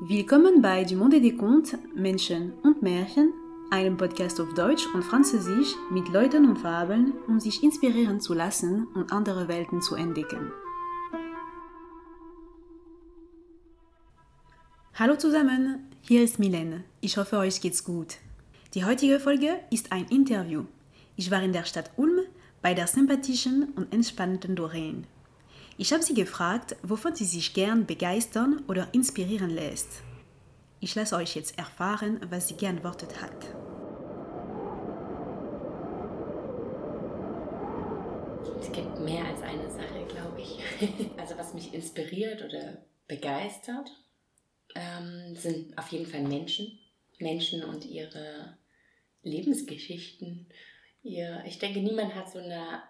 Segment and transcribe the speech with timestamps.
[0.00, 3.32] Willkommen bei Du Monde des Contes, Menschen und Märchen,
[3.70, 8.88] einem Podcast auf Deutsch und Französisch mit Leuten und Fabeln, um sich inspirieren zu lassen
[8.94, 10.50] und andere Welten zu entdecken.
[14.94, 16.82] Hallo zusammen, hier ist Milene.
[17.00, 18.16] Ich hoffe, euch geht's gut.
[18.74, 20.64] Die heutige Folge ist ein Interview.
[21.14, 22.18] Ich war in der Stadt Ulm
[22.62, 25.06] bei der sympathischen und entspannten Doreen.
[25.76, 30.02] Ich habe sie gefragt, wovon sie sich gern begeistern oder inspirieren lässt.
[30.78, 33.32] Ich lasse euch jetzt erfahren, was sie geantwortet hat.
[38.60, 40.60] Es gibt mehr als eine Sache, glaube ich.
[41.18, 43.90] Also was mich inspiriert oder begeistert,
[44.76, 46.78] ähm, sind auf jeden Fall Menschen.
[47.18, 48.58] Menschen und ihre
[49.22, 50.46] Lebensgeschichten.
[51.02, 52.82] Ihr, ich denke, niemand hat so eine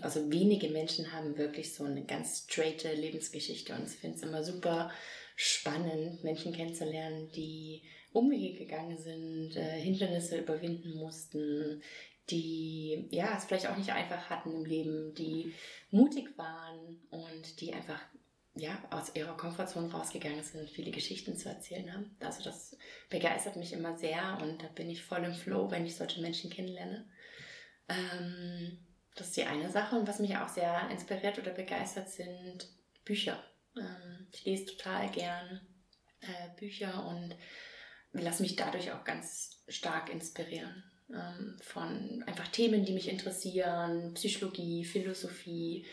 [0.00, 4.42] also wenige Menschen haben wirklich so eine ganz straighte Lebensgeschichte und ich finde es immer
[4.42, 4.90] super
[5.36, 11.82] spannend, Menschen kennenzulernen, die Umwege gegangen sind, äh, Hindernisse überwinden mussten,
[12.30, 15.54] die ja es vielleicht auch nicht einfach hatten im Leben, die
[15.90, 18.00] mutig waren und die einfach
[18.56, 22.16] ja aus ihrer Komfortzone rausgegangen sind und viele Geschichten zu erzählen haben.
[22.20, 22.76] Also das
[23.08, 26.50] begeistert mich immer sehr und da bin ich voll im Flow, wenn ich solche Menschen
[26.50, 27.08] kennenlerne.
[27.88, 28.78] Ähm,
[29.14, 29.96] das ist die eine Sache.
[29.96, 32.68] Und was mich auch sehr inspiriert oder begeistert, sind
[33.04, 33.42] Bücher.
[33.76, 35.60] Ähm, ich lese total gern
[36.20, 37.34] äh, Bücher und
[38.12, 40.82] lasse mich dadurch auch ganz stark inspirieren.
[41.12, 45.86] Ähm, von einfach Themen, die mich interessieren, Psychologie, Philosophie,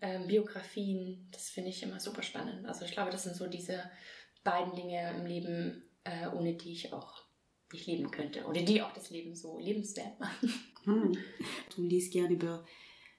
[0.00, 1.28] ähm, Biografien.
[1.32, 2.66] Das finde ich immer super spannend.
[2.66, 3.90] Also ich glaube, das sind so diese
[4.44, 7.22] beiden Dinge im Leben, äh, ohne die ich auch
[7.72, 10.54] nicht leben könnte oder die auch das Leben so lebenswert machen.
[10.84, 11.12] Hm.
[11.74, 12.64] Du liest gerne über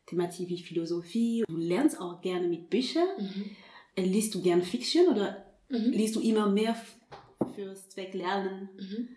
[0.08, 3.08] Thematik wie Philosophie, du lernst auch gerne mit Büchern.
[3.18, 3.56] Mhm.
[3.96, 5.92] Äh, liest du gerne Fiction oder mhm.
[5.92, 6.76] liest du immer mehr
[7.56, 8.70] fürs Zweck Lernen?
[8.78, 9.10] Mhm.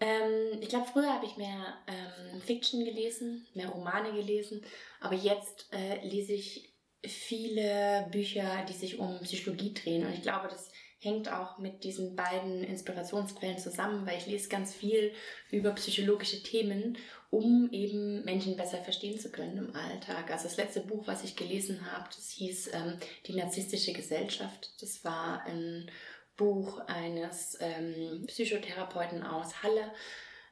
[0.00, 4.62] Ähm, ich glaube, früher habe ich mehr ähm, Fiction gelesen, mehr Romane gelesen,
[5.00, 6.69] aber jetzt äh, lese ich
[7.04, 12.14] viele Bücher, die sich um Psychologie drehen und ich glaube, das hängt auch mit diesen
[12.14, 15.12] beiden Inspirationsquellen zusammen, weil ich lese ganz viel
[15.50, 16.98] über psychologische Themen,
[17.30, 20.30] um eben Menschen besser verstehen zu können im Alltag.
[20.30, 24.74] Also das letzte Buch, was ich gelesen habe, das hieß ähm, Die narzisstische Gesellschaft.
[24.82, 25.90] Das war ein
[26.36, 29.90] Buch eines ähm, Psychotherapeuten aus Halle,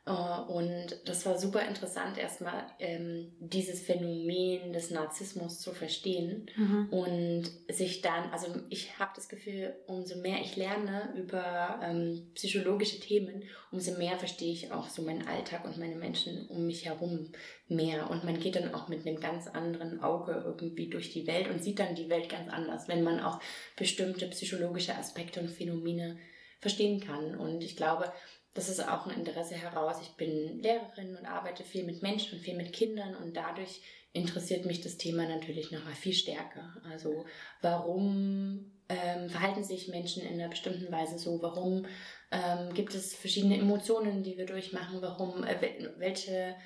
[0.09, 6.89] und das war super interessant, erstmal ähm, dieses Phänomen des Narzissmus zu verstehen mhm.
[6.91, 13.01] und sich dann, also ich habe das Gefühl, umso mehr ich lerne über ähm, psychologische
[13.01, 17.33] Themen, umso mehr verstehe ich auch so meinen Alltag und meine Menschen um mich herum
[17.69, 18.09] mehr.
[18.09, 21.63] Und man geht dann auch mit einem ganz anderen Auge irgendwie durch die Welt und
[21.63, 23.41] sieht dann die Welt ganz anders, wenn man auch
[23.77, 26.17] bestimmte psychologische Aspekte und Phänomene
[26.61, 27.35] verstehen kann.
[27.37, 28.13] Und ich glaube,
[28.59, 29.99] das ist auch ein Interesse heraus.
[30.03, 33.83] Ich bin Lehrerin und arbeite viel mit Menschen und viel mit Kindern und dadurch
[34.13, 36.75] interessiert mich das Thema natürlich noch mal viel stärker.
[36.91, 37.25] Also
[37.63, 41.41] warum ähm, verhalten sich Menschen in einer bestimmten Weise so?
[41.41, 41.87] Warum
[42.33, 45.01] ähm, gibt es verschiedene Emotionen, die wir durchmachen?
[45.03, 46.57] Warum, äh, welche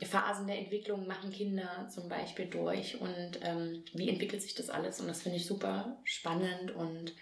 [0.00, 5.00] Phasen der Entwicklung machen Kinder zum Beispiel durch und ähm, wie entwickelt sich das alles?
[5.00, 7.14] Und das finde ich super spannend und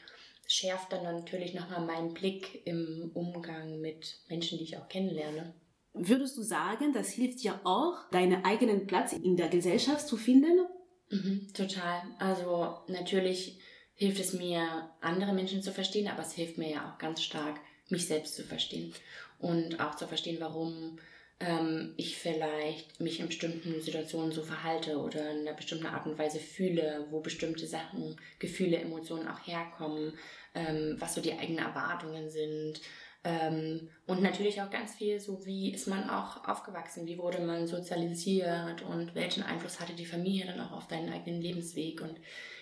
[0.51, 5.55] schärft dann natürlich nochmal meinen Blick im Umgang mit Menschen, die ich auch kennenlerne.
[5.93, 10.67] Würdest du sagen, das hilft dir auch, deinen eigenen Platz in der Gesellschaft zu finden?
[11.09, 12.03] Mhm, total.
[12.19, 13.61] Also natürlich
[13.95, 17.61] hilft es mir, andere Menschen zu verstehen, aber es hilft mir ja auch ganz stark,
[17.89, 18.93] mich selbst zu verstehen
[19.39, 20.99] und auch zu verstehen, warum
[21.41, 26.19] ähm, ich vielleicht mich in bestimmten Situationen so verhalte oder in einer bestimmten Art und
[26.19, 30.13] Weise fühle, wo bestimmte Sachen, Gefühle, Emotionen auch herkommen,
[30.55, 32.81] ähm, was so die eigenen Erwartungen sind.
[33.23, 37.67] Ähm, und natürlich auch ganz viel so, wie ist man auch aufgewachsen, wie wurde man
[37.67, 42.01] sozialisiert und welchen Einfluss hatte die Familie dann auch auf deinen eigenen Lebensweg.
[42.01, 42.19] Und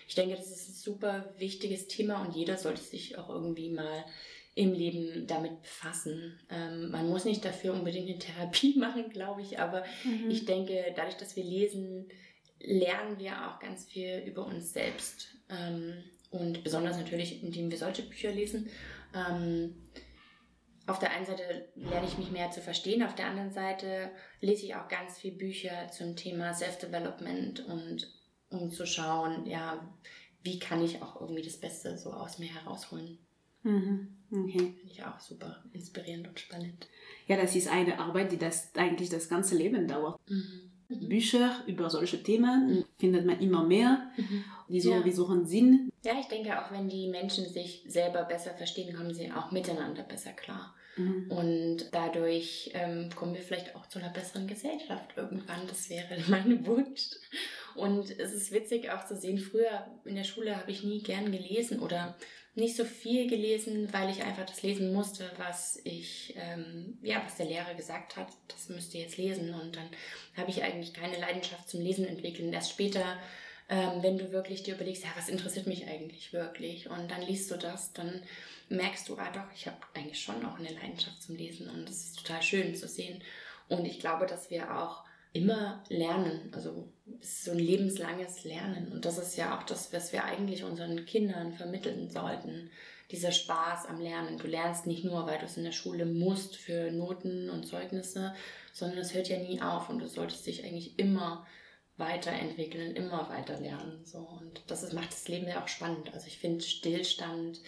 [0.07, 4.05] ich denke, das ist ein super wichtiges Thema und jeder sollte sich auch irgendwie mal
[4.55, 6.39] im Leben damit befassen.
[6.49, 10.29] Ähm, man muss nicht dafür unbedingt eine Therapie machen, glaube ich, aber mhm.
[10.29, 12.09] ich denke, dadurch, dass wir lesen,
[12.59, 15.35] lernen wir auch ganz viel über uns selbst.
[15.49, 18.69] Ähm, und besonders natürlich, indem wir solche Bücher lesen.
[19.15, 19.75] Ähm,
[20.85, 24.11] auf der einen Seite lerne ich mich mehr zu verstehen, auf der anderen Seite
[24.41, 28.11] lese ich auch ganz viele Bücher zum Thema Self-Development und
[28.49, 29.87] um zu schauen, ja,
[30.41, 33.19] wie kann ich auch irgendwie das Beste so aus mir herausholen.
[33.63, 34.07] Mhm.
[34.31, 34.73] Okay.
[34.79, 36.87] Finde ich auch super inspirierend und spannend.
[37.27, 40.19] Ja, das ist eine Arbeit, die das eigentlich das ganze Leben dauert.
[40.29, 40.71] Mhm.
[40.87, 41.09] mhm.
[41.09, 42.85] Bücher über solche Themen mhm.
[42.97, 44.43] findet man immer mehr, mhm.
[44.67, 45.05] die so, ja.
[45.05, 45.91] wie suchen Sinn.
[46.03, 50.03] Ja, ich denke auch, wenn die Menschen sich selber besser verstehen, kommen sie auch miteinander
[50.03, 50.75] besser klar.
[50.95, 51.31] Mhm.
[51.31, 55.67] Und dadurch ähm, kommen wir vielleicht auch zu einer besseren Gesellschaft irgendwann.
[55.67, 57.09] Das wäre mein Wunsch.
[57.75, 61.31] Und es ist witzig auch zu sehen, früher in der Schule habe ich nie gern
[61.31, 62.15] gelesen oder
[62.59, 67.37] nicht so viel gelesen, weil ich einfach das lesen musste, was ich, ähm, ja, was
[67.37, 69.53] der Lehrer gesagt hat, das müsst ihr jetzt lesen.
[69.53, 69.89] Und dann
[70.35, 72.53] habe ich eigentlich keine Leidenschaft zum Lesen entwickelt.
[72.53, 73.17] Erst später,
[73.69, 76.89] ähm, wenn du wirklich dir überlegst, ja, was interessiert mich eigentlich wirklich?
[76.89, 78.23] Und dann liest du das, dann
[78.69, 82.03] merkst du, ah doch, ich habe eigentlich schon auch eine Leidenschaft zum Lesen und das
[82.05, 83.23] ist total schön zu sehen.
[83.67, 85.03] Und ich glaube, dass wir auch
[85.33, 86.91] immer lernen, also
[87.21, 90.63] es ist so ein lebenslanges Lernen und das ist ja auch das, was wir eigentlich
[90.63, 92.69] unseren Kindern vermitteln sollten.
[93.11, 94.37] Dieser Spaß am Lernen.
[94.37, 98.35] Du lernst nicht nur, weil du es in der Schule musst für Noten und Zeugnisse,
[98.71, 101.47] sondern es hört ja nie auf und du solltest dich eigentlich immer
[101.97, 104.05] weiterentwickeln, immer weiter lernen.
[104.05, 104.19] So.
[104.19, 106.13] Und das ist, macht das Leben ja auch spannend.
[106.13, 107.61] Also ich finde Stillstand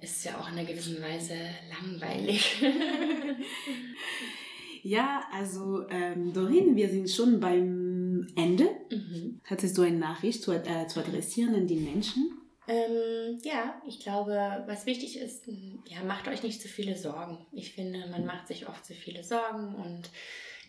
[0.00, 1.36] ist ja auch in einer gewissen Weise
[1.70, 2.60] langweilig.
[4.82, 8.68] ja, also ähm, Dorin, wir sind schon beim Ende.
[8.90, 9.40] Mhm.
[9.44, 12.38] Hattest du eine Nachricht zu, äh, zu adressieren an die Menschen?
[12.68, 15.46] Ähm, ja, ich glaube, was wichtig ist,
[15.86, 17.38] ja, macht euch nicht zu viele Sorgen.
[17.52, 20.10] Ich finde, man macht sich oft zu viele Sorgen und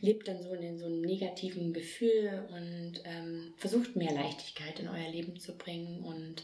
[0.01, 5.09] lebt dann so in so einem negativen Gefühl und ähm, versucht mehr Leichtigkeit in euer
[5.09, 6.43] Leben zu bringen und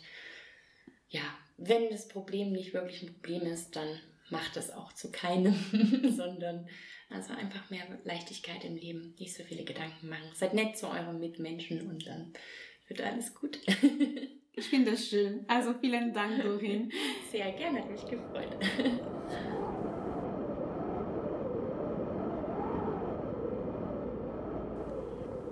[1.10, 1.22] ja,
[1.58, 4.00] wenn das Problem nicht wirklich ein Problem ist, dann
[4.30, 5.56] macht es auch zu keinem,
[6.16, 6.68] sondern
[7.10, 10.30] also einfach mehr Leichtigkeit im Leben, nicht so viele Gedanken machen.
[10.34, 12.34] Seid nett zu euren Mitmenschen und dann
[12.88, 13.60] wird alles gut.
[14.54, 15.44] ich finde das schön.
[15.48, 16.92] Also vielen Dank, Dorin.
[17.32, 18.56] Sehr gerne, hat mich gefreut.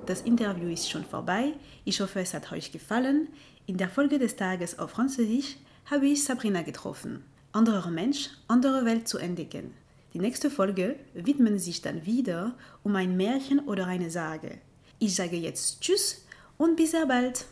[0.06, 1.54] Das Interview ist schon vorbei.
[1.84, 3.28] Ich hoffe, es hat euch gefallen.
[3.66, 7.26] In der Folge des Tages auf Französisch habe ich Sabrina getroffen.
[7.52, 9.74] Anderer Mensch, andere Welt zu entdecken.
[10.14, 14.60] Die nächste Folge widmet sich dann wieder um ein Märchen oder eine Sage.
[15.00, 16.26] Ich sage jetzt Tschüss
[16.58, 17.46] und bis sehr bald.